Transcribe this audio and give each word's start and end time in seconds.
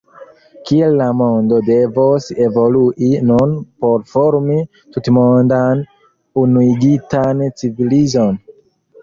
Kiel 0.67 0.93
la 1.01 1.09
mondo 1.17 1.59
devos 1.67 2.29
evolui 2.45 3.09
nun 3.33 3.53
por 3.85 4.07
formi 4.15 4.57
tutmondan, 4.97 5.85
unuigitan 6.47 7.47
civilizon? 7.63 8.43